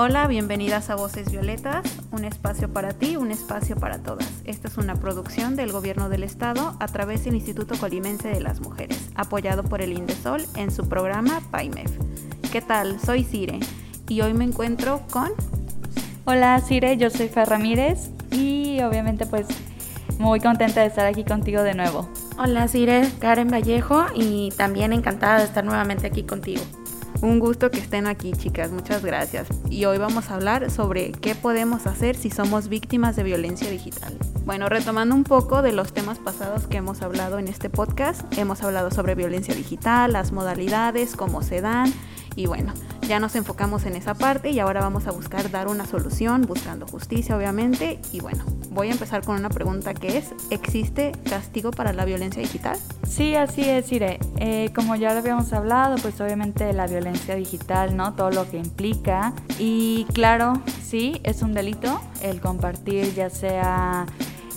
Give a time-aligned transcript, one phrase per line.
[0.00, 4.30] Hola, bienvenidas a Voces Violetas, un espacio para ti, un espacio para todas.
[4.44, 8.60] Esta es una producción del Gobierno del Estado a través del Instituto Colimense de las
[8.60, 11.90] Mujeres, apoyado por el Indesol en su programa PAIMEF.
[12.52, 13.00] ¿Qué tal?
[13.00, 13.58] Soy Cire
[14.08, 15.32] y hoy me encuentro con...
[16.26, 19.48] Hola Cire, yo soy Fer Ramírez y obviamente pues
[20.20, 22.08] muy contenta de estar aquí contigo de nuevo.
[22.38, 26.62] Hola Cire, Karen Vallejo y también encantada de estar nuevamente aquí contigo.
[27.20, 28.70] Un gusto que estén aquí, chicas.
[28.70, 29.48] Muchas gracias.
[29.68, 34.16] Y hoy vamos a hablar sobre qué podemos hacer si somos víctimas de violencia digital.
[34.44, 38.62] Bueno, retomando un poco de los temas pasados que hemos hablado en este podcast, hemos
[38.62, 41.92] hablado sobre violencia digital, las modalidades, cómo se dan
[42.36, 42.72] y bueno,
[43.08, 46.86] ya nos enfocamos en esa parte y ahora vamos a buscar dar una solución, buscando
[46.86, 47.98] justicia obviamente.
[48.12, 52.42] Y bueno, voy a empezar con una pregunta que es, ¿existe castigo para la violencia
[52.42, 52.78] digital?
[53.08, 54.18] Sí, así es, Ire.
[54.36, 58.12] Eh, como ya lo habíamos hablado, pues obviamente la violencia digital, ¿no?
[58.14, 59.32] Todo lo que implica.
[59.58, 64.04] Y claro, sí, es un delito el compartir ya sea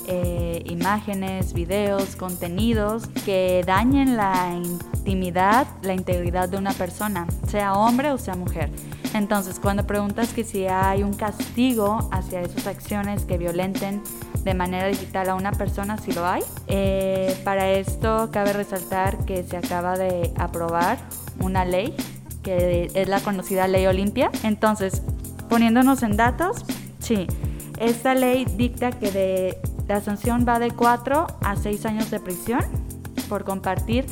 [0.08, 8.12] eh, imágenes, videos, contenidos que dañen la intimidad, la integridad de una persona, sea hombre
[8.12, 8.70] o sea mujer.
[9.14, 14.02] Entonces, cuando preguntas que si hay un castigo hacia esas acciones que violenten
[14.44, 16.42] de manera digital a una persona, si lo hay.
[16.68, 20.98] Eh, para esto cabe resaltar que se acaba de aprobar
[21.40, 21.94] una ley
[22.42, 24.32] que es la conocida Ley Olimpia.
[24.44, 25.02] Entonces,
[25.50, 26.66] poniéndonos en datos,
[27.00, 27.28] sí,
[27.80, 29.58] esta ley dicta que de
[29.92, 32.62] la sanción va de 4 a 6 años de prisión
[33.28, 34.06] por compartir.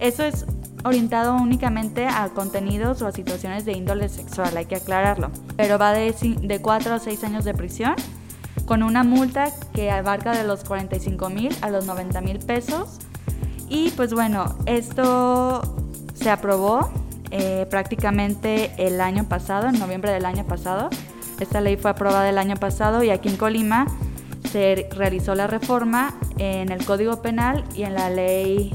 [0.00, 0.44] Eso es
[0.82, 5.30] orientado únicamente a contenidos o a situaciones de índole sexual, hay que aclararlo.
[5.56, 6.12] Pero va de,
[6.42, 7.94] de 4 a 6 años de prisión
[8.66, 12.98] con una multa que abarca de los 45 mil a los 90 mil pesos.
[13.68, 15.62] Y pues bueno, esto
[16.14, 16.90] se aprobó
[17.30, 20.90] eh, prácticamente el año pasado, en noviembre del año pasado.
[21.38, 23.86] Esta ley fue aprobada el año pasado y aquí en Colima
[24.50, 28.72] se realizó la reforma en el Código Penal y en la Ley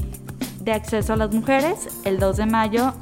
[0.60, 2.94] de Acceso a las Mujeres el 2 de mayo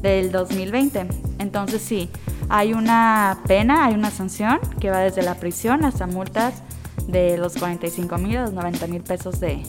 [0.00, 1.06] del 2020.
[1.38, 2.08] Entonces sí,
[2.48, 6.62] hay una pena, hay una sanción que va desde la prisión hasta multas
[7.06, 9.62] de los 45 mil a los 90 mil pesos de,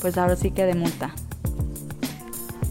[0.00, 1.14] pues ahora sí que de multa.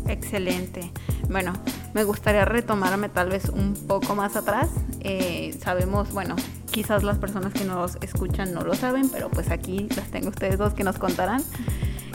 [0.08, 0.92] Excelente.
[1.30, 1.53] Bueno,
[1.94, 4.70] me gustaría retomarme tal vez un poco más atrás.
[5.02, 6.36] Eh, sabemos, bueno,
[6.72, 10.57] quizás las personas que nos escuchan no lo saben, pero pues aquí las tengo ustedes
[10.57, 11.41] dos que nos contarán.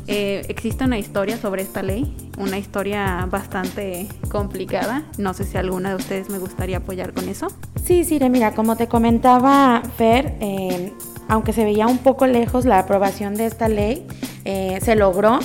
[0.09, 5.05] Eh, existe una historia sobre esta ley, una historia bastante complicada.
[5.17, 7.49] No sé si alguna de ustedes me gustaría apoyar con eso.
[7.85, 10.93] Sí, sí, mira, como te comentaba Fer, eh,
[11.29, 14.07] aunque se veía un poco lejos la aprobación de esta ley,
[14.45, 15.39] se logró.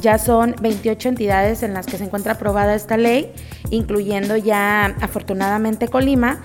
[0.00, 3.32] Ya son 28 entidades en las que se encuentra aprobada esta ley,
[3.70, 6.40] incluyendo ya afortunadamente Colima.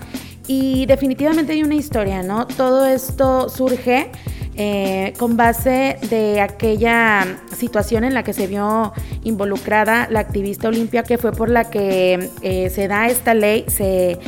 [0.52, 2.44] Y definitivamente hay una historia, ¿no?
[2.44, 4.10] Todo esto surge
[4.56, 7.24] eh, con base de aquella
[7.56, 12.30] situación en la que se vio involucrada la activista Olimpia, que fue por la que
[12.42, 14.18] eh, se da esta ley, se,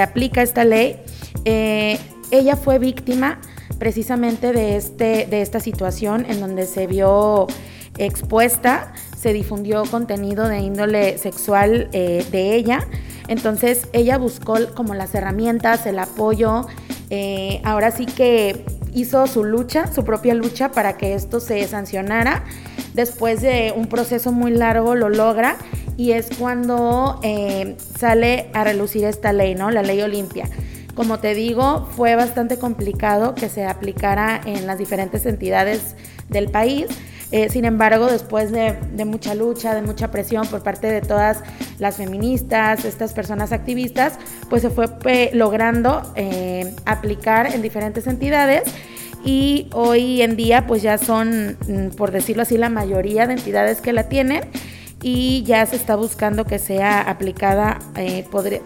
[0.00, 0.98] aplica esta ley.
[1.44, 1.98] Eh,
[2.30, 3.40] ella fue víctima
[3.80, 7.48] precisamente de, este, de esta situación en donde se vio
[7.98, 12.86] expuesta, se difundió contenido de índole sexual de ella
[13.32, 16.66] entonces ella buscó como las herramientas, el apoyo,
[17.10, 22.44] eh, ahora sí que hizo su lucha, su propia lucha para que esto se sancionara.
[22.94, 25.56] Después de un proceso muy largo lo logra
[25.96, 29.70] y es cuando eh, sale a relucir esta ley, ¿no?
[29.70, 30.48] La ley Olimpia.
[30.94, 35.96] Como te digo, fue bastante complicado que se aplicara en las diferentes entidades
[36.28, 36.86] del país.
[37.32, 38.76] Eh, sin embargo, después de,
[39.06, 41.40] mucha lucha, de mucha presión por parte de todas
[41.78, 44.18] las feministas, estas personas activistas,
[44.50, 48.64] pues se fue eh, logrando eh, aplicar en diferentes entidades
[49.24, 53.80] y hoy en día pues ya son, mm, por decirlo así, la mayoría de entidades
[53.80, 54.42] que la tienen
[55.00, 57.78] y ya se está buscando que sea aplicada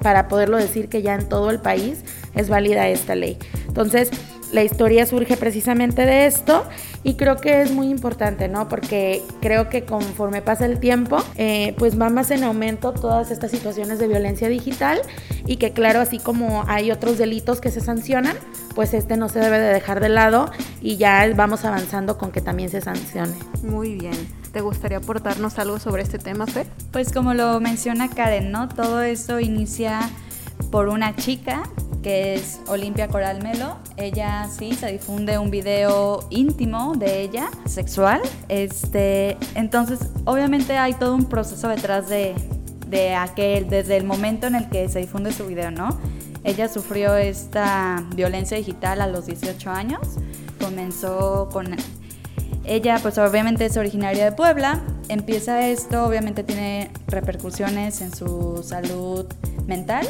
[0.02, 2.04] para poderlo decir que ya en todo el país
[2.34, 3.38] es válida esta ley.
[3.68, 4.10] Entonces,
[4.52, 6.64] la historia surge precisamente de esto
[7.02, 8.68] y creo que es muy importante, ¿no?
[8.68, 13.50] Porque creo que conforme pasa el tiempo, eh, pues va más en aumento todas estas
[13.50, 15.00] situaciones de violencia digital
[15.46, 18.36] y que claro, así como hay otros delitos que se sancionan,
[18.74, 20.50] pues este no se debe de dejar de lado
[20.80, 23.34] y ya vamos avanzando con que también se sancione.
[23.62, 24.16] Muy bien.
[24.52, 26.66] ¿Te gustaría aportarnos algo sobre este tema, Fer?
[26.90, 28.68] Pues como lo menciona Karen, ¿no?
[28.68, 30.00] Todo esto inicia
[30.76, 31.62] por una chica
[32.02, 33.78] que es Olimpia Coral Melo.
[33.96, 38.20] Ella sí se difunde un video íntimo de ella, sexual.
[38.50, 42.34] Este, entonces, obviamente hay todo un proceso detrás de,
[42.88, 45.98] de aquel, desde el momento en el que se difunde su video, ¿no?
[46.44, 50.00] Ella sufrió esta violencia digital a los 18 años.
[50.60, 51.74] Comenzó con
[52.64, 59.24] ella pues obviamente es originaria de Puebla, empieza esto, obviamente tiene repercusiones en su salud
[59.66, 60.06] mental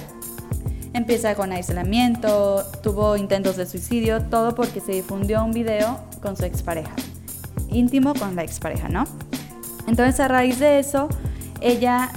[0.96, 6.46] Empieza con aislamiento, tuvo intentos de suicidio, todo porque se difundió un video con su
[6.46, 6.90] expareja,
[7.68, 9.04] íntimo con la expareja, ¿no?
[9.86, 11.10] Entonces a raíz de eso,
[11.60, 12.08] ella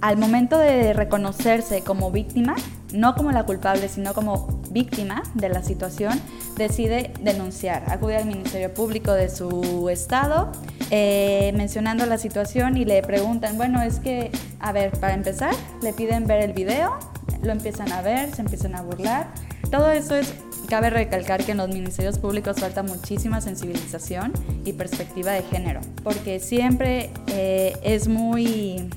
[0.00, 2.56] al momento de reconocerse como víctima,
[2.94, 6.18] no como la culpable, sino como víctima de la situación,
[6.56, 7.84] decide denunciar.
[7.88, 10.50] Acude al Ministerio Público de su estado
[10.90, 15.92] eh, mencionando la situación y le preguntan, bueno, es que, a ver, para empezar, le
[15.92, 17.11] piden ver el video
[17.42, 19.28] lo empiezan a ver, se empiezan a burlar.
[19.70, 20.34] Todo eso es,
[20.68, 24.32] cabe recalcar que en los ministerios públicos falta muchísima sensibilización
[24.64, 28.88] y perspectiva de género, porque siempre eh, es muy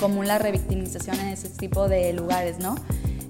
[0.00, 2.74] común la revictimización en ese tipo de lugares, ¿no?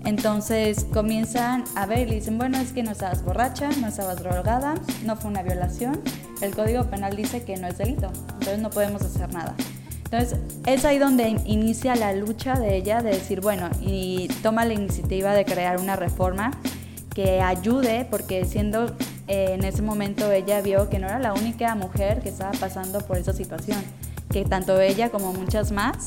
[0.05, 4.75] Entonces comienzan a ver y dicen, bueno, es que no estabas borracha, no estabas drogada,
[5.05, 6.00] no fue una violación.
[6.43, 9.55] El Código Penal dice que no es delito, entonces no podemos hacer nada.
[10.05, 14.75] Entonces, es ahí donde inicia la lucha de ella de decir, bueno, y toma la
[14.75, 16.53] iniciativa de crear una reforma
[17.15, 18.87] que ayude, porque siendo
[19.27, 23.01] eh, en ese momento ella vio que no era la única mujer que estaba pasando
[23.01, 23.79] por esa situación,
[24.31, 26.05] que tanto ella como muchas más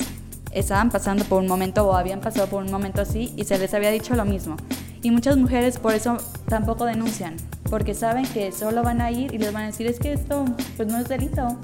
[0.52, 3.74] estaban pasando por un momento o habían pasado por un momento así y se les
[3.74, 4.56] había dicho lo mismo.
[5.02, 6.16] Y muchas mujeres por eso
[6.48, 7.36] tampoco denuncian,
[7.70, 10.44] porque saben que solo van a ir y les van a decir es que esto
[10.76, 11.56] pues no es delito.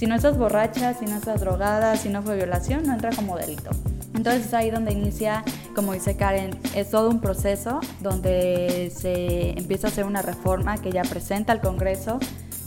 [0.00, 3.36] Si no estás borracha, si no estás drogada, si no fue violación, no entra como
[3.36, 3.68] delito.
[4.14, 5.44] Entonces es ahí donde inicia,
[5.74, 10.90] como dice Karen, es todo un proceso donde se empieza a hacer una reforma que
[10.90, 12.18] ya presenta al Congreso.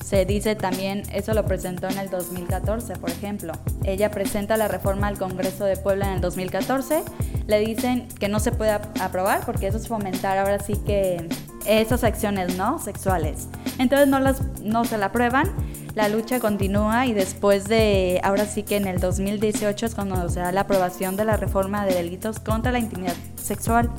[0.05, 3.53] Se dice también, eso lo presentó en el 2014, por ejemplo.
[3.83, 7.01] Ella presenta la reforma al Congreso de Puebla en el 2014.
[7.47, 11.27] Le dicen que no se puede aprobar porque eso es fomentar ahora sí que
[11.65, 13.47] esas acciones no sexuales.
[13.79, 15.49] Entonces no, las, no se la aprueban
[15.95, 20.39] la lucha continúa y después de, ahora sí que en el 2018 es cuando se
[20.39, 23.91] da la aprobación de la reforma de delitos contra la intimidad sexual.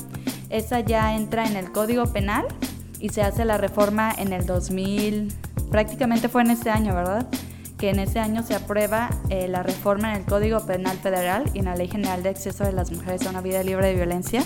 [0.49, 2.45] Esa ya entra en el Código Penal
[2.99, 5.33] y se hace la reforma en el 2000,
[5.71, 7.27] prácticamente fue en este año, ¿verdad?
[7.77, 11.59] Que en ese año se aprueba eh, la reforma en el Código Penal Federal y
[11.59, 14.43] en la Ley General de Acceso de las Mujeres a una Vida Libre de Violencia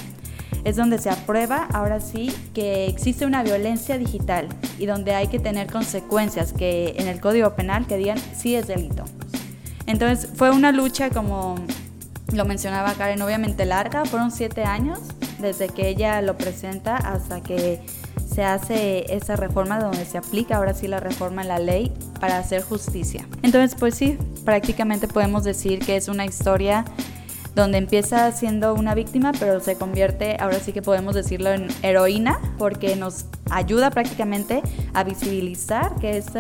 [0.64, 4.48] es donde se aprueba ahora sí que existe una violencia digital
[4.78, 8.68] y donde hay que tener consecuencias que en el Código Penal que digan sí es
[8.68, 9.06] delito.
[9.86, 11.56] Entonces fue una lucha como
[12.34, 15.00] lo mencionaba Karen, obviamente larga, fueron siete años
[15.40, 17.82] desde que ella lo presenta hasta que
[18.30, 22.38] se hace esa reforma donde se aplica ahora sí la reforma en la ley para
[22.38, 23.28] hacer justicia.
[23.42, 26.86] Entonces, pues sí, prácticamente podemos decir que es una historia
[27.60, 32.40] donde empieza siendo una víctima, pero se convierte, ahora sí que podemos decirlo, en heroína,
[32.58, 34.62] porque nos ayuda prácticamente
[34.94, 36.40] a visibilizar que este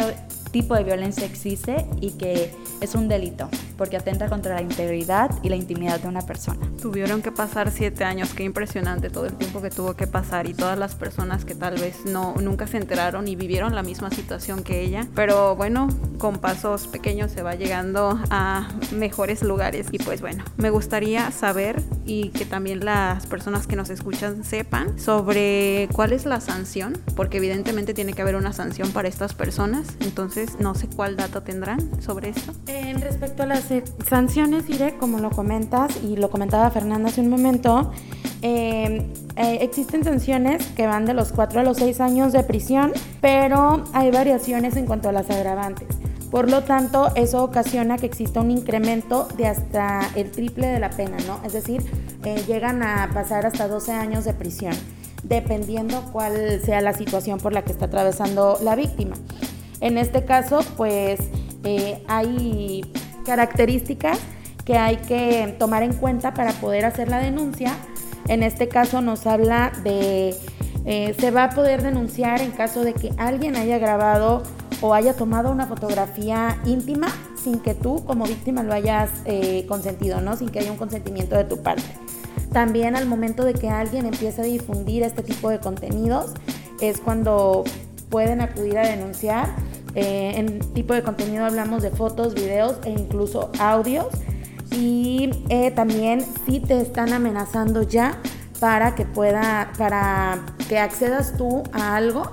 [0.51, 3.49] tipo de violencia existe y que es un delito
[3.79, 6.59] porque atenta contra la integridad y la intimidad de una persona.
[6.81, 10.53] Tuvieron que pasar siete años, qué impresionante todo el tiempo que tuvo que pasar y
[10.53, 14.63] todas las personas que tal vez no nunca se enteraron y vivieron la misma situación
[14.63, 15.07] que ella.
[15.15, 20.69] Pero bueno, con pasos pequeños se va llegando a mejores lugares y pues bueno, me
[20.69, 26.41] gustaría saber y que también las personas que nos escuchan sepan sobre cuál es la
[26.41, 29.87] sanción, porque evidentemente tiene que haber una sanción para estas personas.
[30.01, 32.53] Entonces, no sé cuál dato tendrán sobre esto.
[32.67, 33.68] En respecto a las
[34.07, 37.91] sanciones, Iré, como lo comentas y lo comentaba Fernanda hace un momento,
[38.41, 42.93] eh, eh, existen sanciones que van de los 4 a los 6 años de prisión,
[43.21, 45.87] pero hay variaciones en cuanto a las agravantes.
[46.31, 50.91] Por lo tanto, eso ocasiona que exista un incremento de hasta el triple de la
[50.91, 51.39] pena, ¿no?
[51.43, 51.83] Es decir,
[52.23, 54.73] eh, llegan a pasar hasta 12 años de prisión,
[55.23, 59.15] dependiendo cuál sea la situación por la que está atravesando la víctima.
[59.81, 61.19] En este caso, pues
[62.07, 62.81] hay
[63.29, 64.17] características
[64.65, 67.71] que hay que tomar en cuenta para poder hacer la denuncia.
[68.27, 70.35] En este caso nos habla de
[70.85, 74.41] Eh, se va a poder denunciar en caso de que alguien haya grabado
[74.81, 80.21] o haya tomado una fotografía íntima sin que tú como víctima lo hayas eh, consentido,
[80.21, 80.35] ¿no?
[80.35, 81.91] Sin que haya un consentimiento de tu parte.
[82.53, 86.33] También al momento de que alguien empiece a difundir este tipo de contenidos
[86.79, 87.65] es cuando
[88.09, 89.47] pueden acudir a denunciar.
[89.95, 94.07] Eh, en tipo de contenido hablamos de fotos, videos e incluso audios.
[94.71, 98.19] Y eh, también si te están amenazando ya
[98.59, 102.31] para que pueda, para que accedas tú a algo.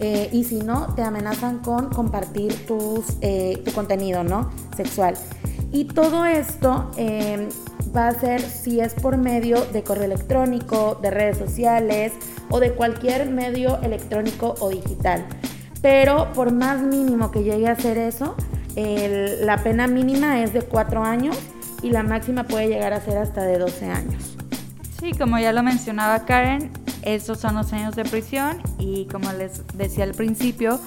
[0.00, 3.18] Eh, y si no, te amenazan con compartir tus,
[3.64, 4.50] tu contenido ¿no?
[4.76, 5.14] sexual.
[5.72, 6.90] Y todo esto
[7.94, 12.12] va a ser si es por medio de correo electrónico, de redes sociales
[12.50, 15.26] o de cualquier medio electrónico o digital.
[15.82, 18.34] Pero por más mínimo que llegue a ser eso,
[18.76, 21.36] la pena mínima es de 4 años
[21.82, 24.36] y la máxima puede llegar a ser hasta de 12 años.
[25.00, 26.70] Sí, como ya lo mencionaba Karen,
[27.02, 30.80] esos son los años de prisión y como les decía al principio,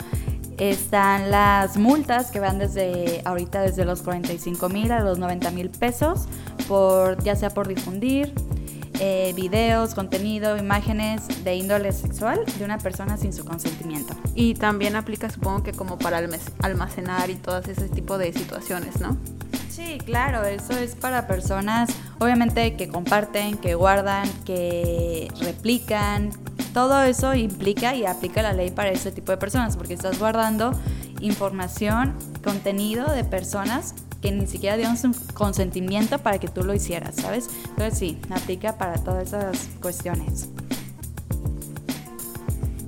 [0.58, 5.70] están las multas que van desde ahorita desde los 45 mil a los 90 mil
[5.70, 6.28] pesos,
[6.68, 8.34] por, ya sea por difundir
[9.04, 14.14] eh, videos, contenido, imágenes de índole sexual de una persona sin su consentimiento.
[14.36, 16.22] Y también aplica supongo que como para
[16.62, 19.18] almacenar y todas ese tipo de situaciones, ¿no?
[19.72, 21.90] Sí, claro, eso es para personas,
[22.20, 26.30] obviamente, que comparten, que guardan, que replican.
[26.72, 30.80] Todo eso implica y aplica la ley para ese tipo de personas, porque estás guardando
[31.22, 37.16] información, contenido de personas que ni siquiera dieron su consentimiento para que tú lo hicieras,
[37.16, 37.50] ¿sabes?
[37.70, 40.50] Entonces sí, aplica para todas esas cuestiones.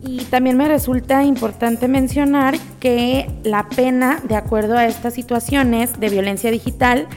[0.05, 6.09] Y también me resulta importante mencionar que la pena, de acuerdo a estas situaciones de
[6.09, 7.07] violencia digital,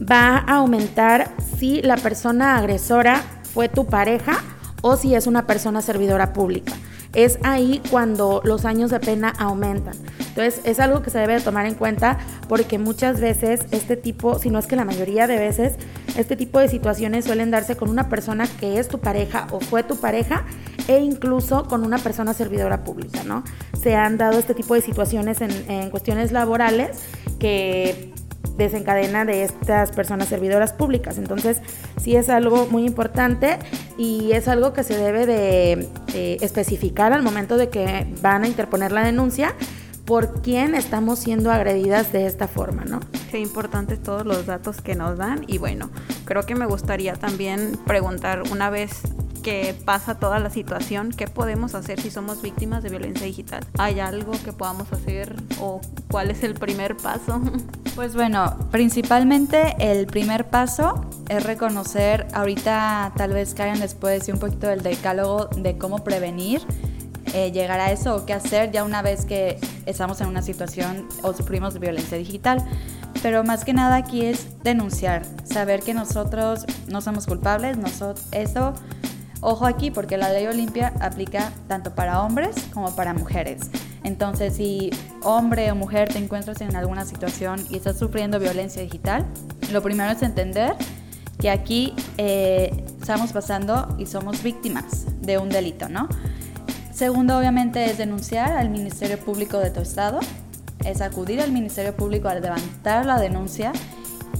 [0.00, 3.22] va a aumentar si la persona agresora
[3.52, 4.42] fue tu pareja
[4.80, 6.72] o si es una persona servidora pública.
[7.12, 9.94] Es ahí cuando los años de pena aumentan.
[10.18, 14.50] Entonces es algo que se debe tomar en cuenta porque muchas veces este tipo, si
[14.50, 15.74] no es que la mayoría de veces,
[16.16, 19.82] este tipo de situaciones suelen darse con una persona que es tu pareja o fue
[19.82, 20.44] tu pareja
[20.86, 23.42] e incluso con una persona servidora pública, ¿no?
[23.80, 27.00] Se han dado este tipo de situaciones en, en cuestiones laborales
[27.38, 28.12] que
[28.64, 31.18] desencadena de estas personas servidoras públicas.
[31.18, 31.60] Entonces,
[32.00, 33.58] sí es algo muy importante
[33.98, 35.88] y es algo que se debe de
[36.40, 39.54] especificar al momento de que van a interponer la denuncia
[40.04, 42.98] por quién estamos siendo agredidas de esta forma, ¿no?
[43.30, 45.88] Qué importantes todos los datos que nos dan y bueno,
[46.24, 49.02] creo que me gustaría también preguntar una vez
[49.42, 53.64] que pasa toda la situación, ¿qué podemos hacer si somos víctimas de violencia digital?
[53.78, 55.80] ¿Hay algo que podamos hacer o
[56.10, 57.40] cuál es el primer paso?
[57.96, 64.32] Pues bueno, principalmente el primer paso es reconocer, ahorita tal vez Karen les puede decir
[64.32, 66.62] un poquito del decálogo de cómo prevenir
[67.34, 71.06] eh, llegar a eso o qué hacer ya una vez que estamos en una situación
[71.22, 72.64] o sufrimos violencia digital.
[73.22, 78.72] Pero más que nada aquí es denunciar, saber que nosotros no somos culpables, nosotros, eso,
[79.40, 83.70] ojo aquí porque la ley Olimpia aplica tanto para hombres como para mujeres.
[84.04, 84.90] Entonces, si
[85.22, 89.26] hombre o mujer te encuentras en alguna situación y estás sufriendo violencia digital,
[89.72, 90.74] lo primero es entender
[91.38, 96.08] que aquí eh, estamos pasando y somos víctimas de un delito, ¿no?
[96.92, 100.20] Segundo, obviamente, es denunciar al Ministerio Público de tu estado,
[100.84, 103.72] es acudir al Ministerio Público a levantar la denuncia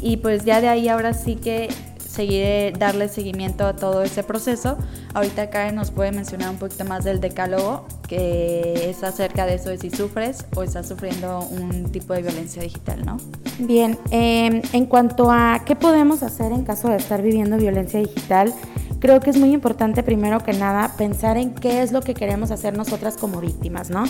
[0.00, 1.69] y pues ya de ahí ahora sí que
[2.11, 4.76] seguiré darle seguimiento a todo ese proceso.
[5.14, 9.71] Ahorita Karen nos puede mencionar un poquito más del decálogo, que es acerca de eso
[9.71, 13.19] de si sufres o estás sufriendo un tipo de violencia digital, ¿no?
[13.59, 18.52] Bien, em, en cuanto a qué podemos hacer en caso de estar viviendo violencia digital,
[18.99, 22.50] creo que es muy importante primero que nada pensar en qué es lo que queremos
[22.50, 24.05] hacer nosotras como víctimas, ¿no?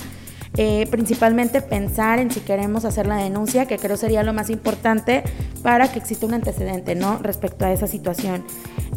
[0.56, 5.22] Eh, principalmente pensar en si queremos hacer la denuncia, que creo sería lo más importante
[5.62, 7.18] para que exista un antecedente, ¿no?
[7.18, 8.44] Respecto a esa situación.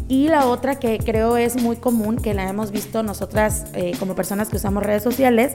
[0.08, 4.14] Y la otra que creo es muy común, que la hemos visto nosotras eh, como
[4.14, 5.54] personas que usamos redes sociales,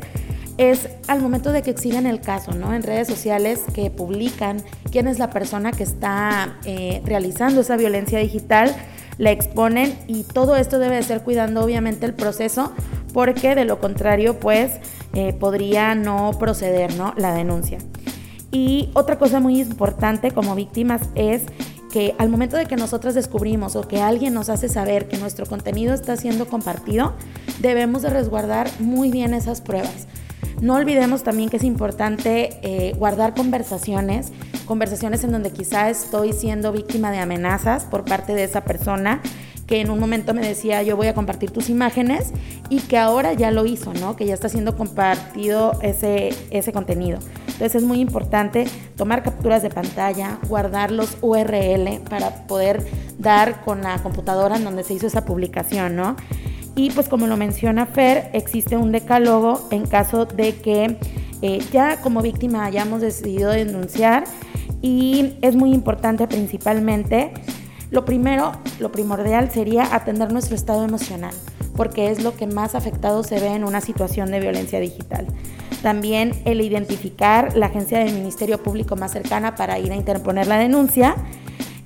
[0.57, 2.73] es al momento de que exhiben el caso, ¿no?
[2.73, 4.61] En redes sociales que publican
[4.91, 8.75] quién es la persona que está eh, realizando esa violencia digital
[9.19, 12.73] la exponen y todo esto debe de ser cuidando obviamente el proceso
[13.13, 14.79] porque de lo contrario pues
[15.13, 17.13] eh, podría no proceder ¿no?
[17.17, 17.77] la denuncia.
[18.51, 21.43] Y otra cosa muy importante como víctimas es
[21.91, 25.45] que al momento de que nosotras descubrimos o que alguien nos hace saber que nuestro
[25.45, 27.13] contenido está siendo compartido,
[27.59, 30.07] debemos de resguardar muy bien esas pruebas.
[30.61, 34.31] No olvidemos también que es importante eh, guardar conversaciones,
[34.65, 39.21] conversaciones en donde quizá estoy siendo víctima de amenazas por parte de esa persona
[39.67, 42.33] que en un momento me decía yo voy a compartir tus imágenes
[42.69, 44.15] y que ahora ya lo hizo, ¿no?
[44.15, 47.19] Que ya está siendo compartido ese, ese contenido.
[47.59, 52.85] Entonces es muy importante tomar capturas de pantalla, guardar los URL para poder
[53.17, 56.15] dar con la computadora en donde se hizo esa publicación, ¿no?
[56.77, 60.99] Y pues como lo menciona Fer, existe un decálogo en caso de que
[61.41, 64.23] eh, ya como víctima hayamos decidido denunciar
[64.81, 67.33] y es muy importante principalmente,
[67.91, 71.33] lo primero, lo primordial sería atender nuestro estado emocional,
[71.75, 75.27] porque es lo que más afectado se ve en una situación de violencia digital.
[75.81, 80.57] También el identificar la agencia del Ministerio Público más cercana para ir a interponer la
[80.57, 81.15] denuncia.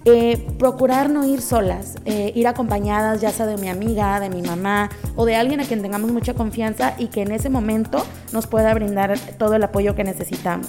[0.05, 4.41] Eh, procurar no ir solas, eh, ir acompañadas ya sea de mi amiga, de mi
[4.41, 8.45] mamá o de alguien a quien tengamos mucha confianza y que en ese momento nos
[8.45, 10.67] pueda brindar todo el apoyo que necesitamos.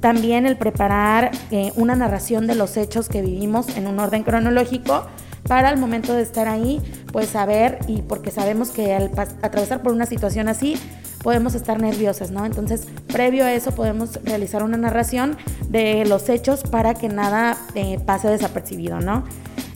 [0.00, 5.06] También el preparar eh, una narración de los hechos que vivimos en un orden cronológico
[5.48, 9.10] para al momento de estar ahí, pues saber y porque sabemos que al
[9.42, 10.76] atravesar por una situación así,
[11.22, 12.46] podemos estar nerviosas, ¿no?
[12.46, 15.36] Entonces, previo a eso podemos realizar una narración
[15.68, 19.24] de los hechos para que nada eh, pase desapercibido, ¿no?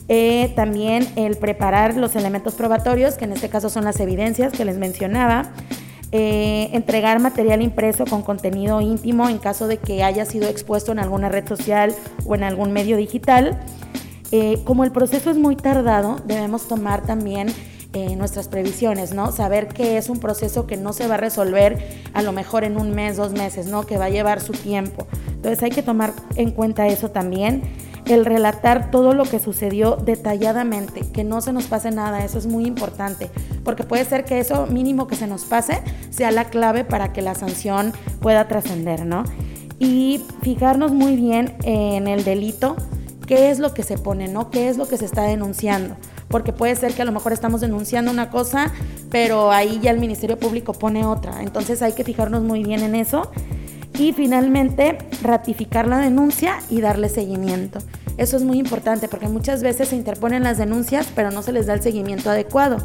[0.09, 4.65] Eh, también el preparar los elementos probatorios, que en este caso son las evidencias que
[4.65, 5.51] les mencionaba.
[6.15, 10.99] Eh, entregar material impreso con contenido íntimo en caso de que haya sido expuesto en
[10.99, 11.95] alguna red social
[12.25, 13.59] o en algún medio digital.
[14.31, 17.47] Eh, como el proceso es muy tardado, debemos tomar también
[17.93, 19.31] eh, nuestras previsiones, ¿no?
[19.31, 22.77] Saber que es un proceso que no se va a resolver a lo mejor en
[22.77, 23.85] un mes, dos meses, ¿no?
[23.85, 25.07] Que va a llevar su tiempo.
[25.27, 27.61] Entonces hay que tomar en cuenta eso también
[28.05, 32.47] el relatar todo lo que sucedió detalladamente, que no se nos pase nada, eso es
[32.47, 33.29] muy importante,
[33.63, 37.21] porque puede ser que eso mínimo que se nos pase sea la clave para que
[37.21, 39.23] la sanción pueda trascender, ¿no?
[39.79, 42.75] Y fijarnos muy bien en el delito,
[43.27, 44.49] qué es lo que se pone, ¿no?
[44.49, 45.95] ¿Qué es lo que se está denunciando?
[46.33, 48.73] Porque puede ser que a lo mejor estamos denunciando una cosa,
[49.11, 51.43] pero ahí ya el Ministerio Público pone otra.
[51.43, 53.29] Entonces hay que fijarnos muy bien en eso
[53.99, 57.77] y finalmente, ratificar la denuncia y darle seguimiento.
[58.17, 61.67] Eso es muy importante porque muchas veces se interponen las denuncias, pero no se les
[61.67, 62.77] da el seguimiento adecuado.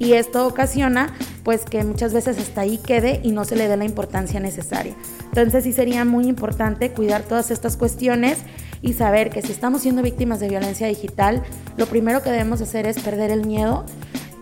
[0.00, 1.14] Y esto ocasiona
[1.44, 4.94] pues que muchas veces hasta ahí quede y no se le dé la importancia necesaria.
[5.24, 8.38] Entonces sí sería muy importante cuidar todas estas cuestiones
[8.80, 11.42] y saber que si estamos siendo víctimas de violencia digital,
[11.76, 13.84] lo primero que debemos hacer es perder el miedo,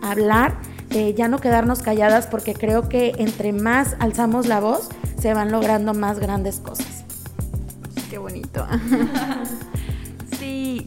[0.01, 0.55] hablar,
[0.91, 4.87] eh, ya no quedarnos calladas porque creo que entre más alzamos la voz,
[5.19, 7.03] se van logrando más grandes cosas.
[8.09, 8.65] Qué bonito.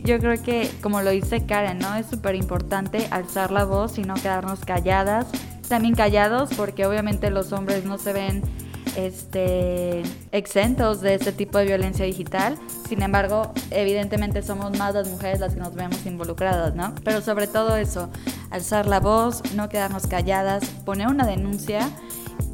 [0.05, 1.95] Yo creo que como lo dice Karen, ¿no?
[1.97, 5.27] Es súper importante alzar la voz y no quedarnos calladas.
[5.69, 8.43] También callados porque obviamente los hombres no se ven
[8.97, 10.03] este,
[10.33, 12.59] exentos de este tipo de violencia digital.
[12.89, 16.95] Sin embargo, evidentemente somos más las mujeres las que nos vemos involucradas, ¿no?
[17.05, 18.11] Pero sobre todo eso,
[18.51, 21.89] alzar la voz, no quedarnos calladas, poner una denuncia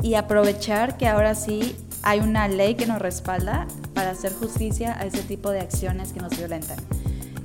[0.03, 5.05] y aprovechar que ahora sí hay una ley que nos respalda para hacer justicia a
[5.05, 6.79] ese tipo de acciones que nos violentan.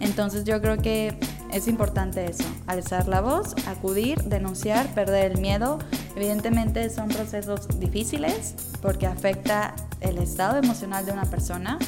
[0.03, 1.17] Entonces yo creo que
[1.51, 5.79] es importante eso, alzar la voz, acudir, denunciar, perder el miedo.
[6.15, 11.79] Evidentemente son procesos difíciles porque afecta el estado emocional de una persona,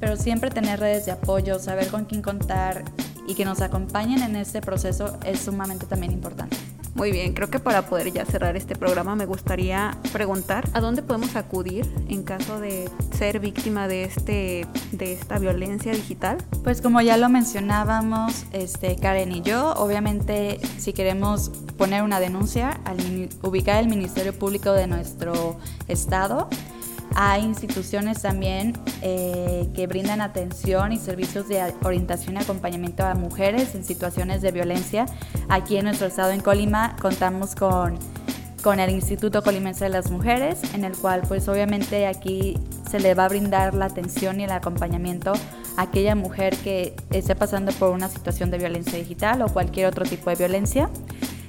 [0.00, 2.84] pero siempre tener redes de apoyo, saber con quién contar
[3.26, 6.56] y que nos acompañen en este proceso es sumamente también importante.
[6.98, 11.00] Muy bien, creo que para poder ya cerrar este programa me gustaría preguntar a dónde
[11.00, 16.38] podemos acudir en caso de ser víctima de este de esta violencia digital.
[16.64, 22.80] Pues como ya lo mencionábamos, este Karen y yo, obviamente si queremos poner una denuncia
[22.84, 25.56] al ubicar el Ministerio Público de nuestro
[25.86, 26.48] estado,
[27.20, 33.74] hay instituciones también eh, que brindan atención y servicios de orientación y acompañamiento a mujeres
[33.74, 35.04] en situaciones de violencia.
[35.48, 37.98] Aquí en nuestro estado, en Colima, contamos con,
[38.62, 42.56] con el Instituto Colimense de las Mujeres, en el cual pues obviamente aquí
[42.88, 45.32] se le va a brindar la atención y el acompañamiento
[45.76, 50.04] a aquella mujer que esté pasando por una situación de violencia digital o cualquier otro
[50.04, 50.88] tipo de violencia.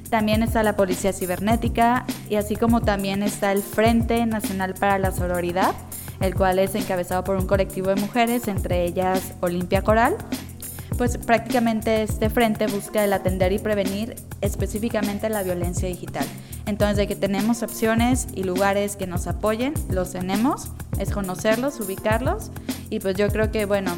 [0.10, 5.12] También está la Policía Cibernética y así como también está el Frente Nacional para la
[5.12, 5.76] Sororidad,
[6.20, 10.18] el cual es encabezado por un colectivo de mujeres, entre ellas Olimpia Coral.
[10.98, 16.26] Pues prácticamente este frente busca el atender y prevenir específicamente la violencia digital.
[16.66, 22.52] Entonces, de que tenemos opciones y lugares que nos apoyen, los tenemos, es conocerlos, ubicarlos
[22.90, 23.92] y pues yo creo que, bueno,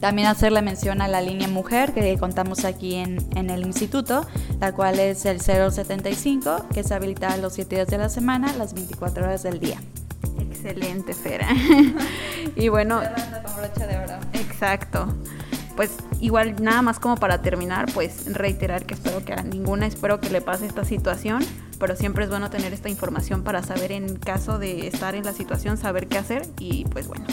[0.00, 4.26] también hacerle mención a la línea mujer que contamos aquí en, en, el instituto,
[4.60, 8.74] la cual es el 075, que es habilitada los 7 días de la semana, las
[8.74, 9.80] 24 horas del día.
[10.40, 11.48] Excelente, Fera.
[12.56, 13.00] y bueno...
[14.32, 15.14] Exacto.
[15.76, 20.20] pues igual nada más como para terminar, pues reiterar que espero que a ninguna espero
[20.20, 21.44] que le pase esta situación,
[21.78, 25.32] pero siempre es bueno tener esta información para saber en caso de estar en la
[25.32, 27.24] situación, saber qué hacer y pues bueno.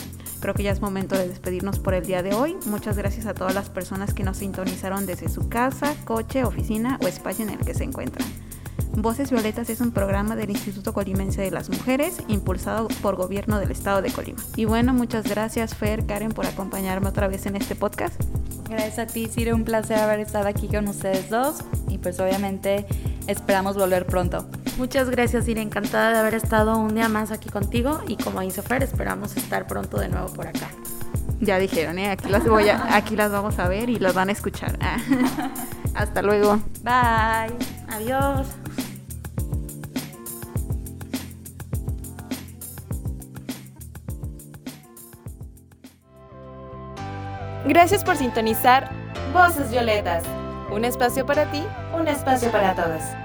[0.46, 2.56] Creo que ya es momento de despedirnos por el día de hoy.
[2.68, 7.08] Muchas gracias a todas las personas que nos sintonizaron desde su casa, coche, oficina o
[7.08, 8.28] espacio en el que se encuentran.
[8.96, 13.72] Voces Violetas es un programa del Instituto Colimense de las Mujeres, impulsado por Gobierno del
[13.72, 14.40] Estado de Colima.
[14.56, 18.22] Y bueno, muchas gracias Fer, Karen, por acompañarme otra vez en este podcast.
[18.70, 22.86] Gracias a ti, Cire, un placer haber estado aquí con ustedes dos y pues obviamente
[23.26, 24.46] esperamos volver pronto.
[24.78, 28.62] Muchas gracias, Cire, encantada de haber estado un día más aquí contigo y como dice
[28.62, 30.68] Fer, esperamos estar pronto de nuevo por acá.
[31.40, 32.12] Ya dijeron, ¿eh?
[32.12, 34.78] aquí, las voy a, aquí las vamos a ver y las van a escuchar.
[35.96, 36.60] Hasta luego.
[36.84, 37.56] Bye.
[37.88, 38.48] Adiós.
[47.66, 48.92] Gracias por sintonizar
[49.34, 50.24] Voces Violetas.
[50.70, 51.64] Un espacio para ti,
[51.98, 53.25] un espacio para todas.